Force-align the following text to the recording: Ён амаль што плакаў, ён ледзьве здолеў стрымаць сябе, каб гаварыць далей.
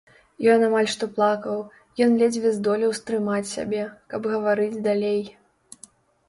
Ён 0.51 0.63
амаль 0.67 0.87
што 0.93 1.09
плакаў, 1.17 1.59
ён 2.05 2.15
ледзьве 2.21 2.53
здолеў 2.55 2.95
стрымаць 3.01 3.51
сябе, 3.51 3.83
каб 4.15 4.27
гаварыць 4.33 4.81
далей. 4.91 5.21